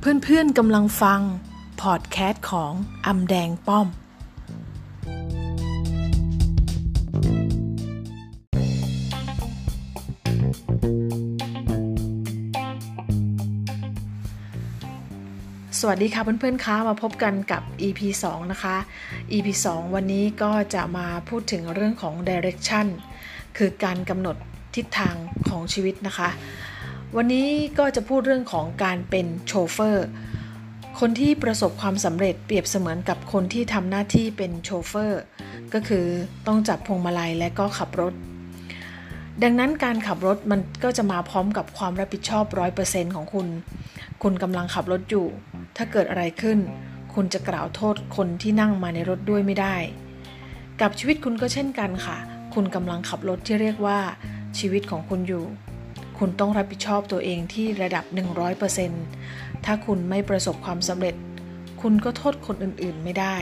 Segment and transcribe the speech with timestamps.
[0.00, 1.20] เพื่อนๆกำลังฟัง
[1.82, 2.72] พอดแคสต์ของ
[3.06, 3.86] อำแดงป้อม
[15.78, 18.76] สวัสดีค่ะเพื่อนๆคะมาพบกันกับ EP 2 นะคะ
[19.32, 22.86] EP 2 วันนี้ก็จะมาพูดถึงเรื่องของ direction
[23.56, 24.36] คือการกำหนด
[24.74, 25.14] ทิศทาง
[25.48, 26.28] ของชีวิตนะคะ
[27.16, 27.48] วันนี้
[27.78, 30.06] ก็จะพูดเรื่องของการเป็นโชเฟอร์
[31.00, 35.22] คนที่ประสบความสำเร็จเปรียบเสมือนกับคนที่ทำหน้าที่เป็นโชเฟอร์
[35.72, 36.06] ก็คือ
[36.46, 38.14] ต้องจับพวงมาลัยและก็ขับรถ
[39.42, 42.44] ดังนั้นการขับรถมันก็จะมาพร้อมกับความรับผิดชอบ
[42.80, 43.46] 100%ของคุณ
[44.22, 45.26] คุณกำลังขับรถอยู่
[45.76, 46.58] ถ้าเกิดอะไรขึ้น
[47.14, 49.76] คุณจะกล่าวโทษคนที่นั่งมาในรถด้วยไม่ได้
[50.80, 52.16] กับชีวิตคุณก็เช่นกันค่ะ
[52.54, 53.98] คุณกำลังขับรถที่เรียกว่า
[54.58, 55.44] ชีวิตของคุณอยู่
[56.18, 58.04] คุณต้องรับผิดชอบตัวเองที่ระดับ
[58.84, 61.14] 100%ถ้าคุณไม่ประสบความสำเร็จ
[61.80, 63.36] คุณก็โทษคนอื่นๆไม่ได้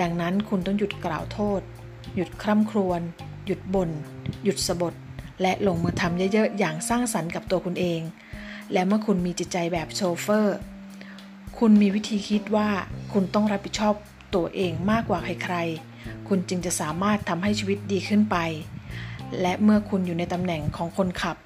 [0.00, 1.60] ดังนั้นคุณต้องหยุดกล่าวโทษ
[2.14, 3.00] หยุดคร่ำครวญ
[3.46, 3.90] หยุดบน่น
[4.44, 4.94] หยุดสะบด
[5.42, 8.00] และลงมือทำเยอะๆ อย่างสร้างสรรค์กับตัวคุณเอง
[8.72, 10.56] และเมื่อคุณมีจิตใจแบบโชเฟอร์
[11.58, 12.68] คุณมีวิธีคิดว่า
[13.12, 13.94] คุณต้องรับผิดชอบ
[14.34, 18.36] ตัวเองมากกว่าใครๆ คุณจึงจะสามารถทำให้ชีวิตดีขึ้นไป
[19.40, 21.36] และเมื่อคุณอยู่ในตำแหน่งของคนขับ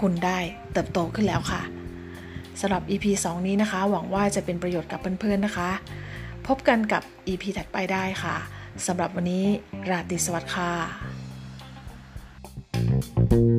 [0.00, 0.38] คุณได้
[0.72, 1.62] เติบโตขึ้นแล้วค่ะ
[2.60, 5.70] สำหรับ EP 2 นี้นะคะ หวังว่าจะเป็นประโยชน์กับเพื่อนๆนะคะ
[6.46, 8.36] พบกันกับ EP ถัดไปได้ค่ะ
[8.86, 9.44] สำหรับวันนี้
[9.90, 10.72] ราตรีสวัสดิ์ค่ะ
[13.30, 13.51] thank you